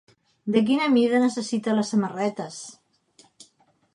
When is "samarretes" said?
1.95-2.57